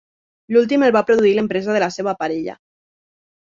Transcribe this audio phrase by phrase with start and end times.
[0.55, 2.59] L'últim el va produir l'empresa de la seva parella.